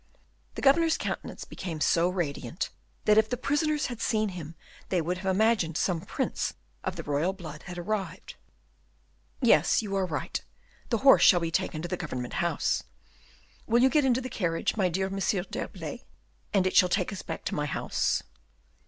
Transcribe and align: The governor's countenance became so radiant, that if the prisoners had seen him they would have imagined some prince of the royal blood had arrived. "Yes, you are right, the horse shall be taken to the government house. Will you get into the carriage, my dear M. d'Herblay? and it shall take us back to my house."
The 0.55 0.63
governor's 0.63 0.97
countenance 0.97 1.45
became 1.45 1.79
so 1.79 2.09
radiant, 2.09 2.71
that 3.05 3.19
if 3.19 3.29
the 3.29 3.37
prisoners 3.37 3.85
had 3.85 4.01
seen 4.01 4.29
him 4.29 4.55
they 4.89 4.99
would 4.99 5.19
have 5.19 5.29
imagined 5.29 5.77
some 5.77 6.01
prince 6.01 6.55
of 6.83 6.95
the 6.95 7.03
royal 7.03 7.33
blood 7.33 7.61
had 7.69 7.77
arrived. 7.77 8.35
"Yes, 9.43 9.83
you 9.83 9.95
are 9.95 10.07
right, 10.07 10.41
the 10.89 10.97
horse 11.05 11.21
shall 11.21 11.39
be 11.39 11.51
taken 11.51 11.83
to 11.83 11.87
the 11.87 11.97
government 11.97 12.33
house. 12.41 12.81
Will 13.67 13.83
you 13.83 13.89
get 13.91 14.03
into 14.03 14.21
the 14.21 14.27
carriage, 14.27 14.75
my 14.75 14.89
dear 14.89 15.05
M. 15.05 15.19
d'Herblay? 15.19 16.03
and 16.51 16.65
it 16.65 16.75
shall 16.75 16.89
take 16.89 17.13
us 17.13 17.21
back 17.21 17.45
to 17.45 17.53
my 17.53 17.67
house." 17.67 18.23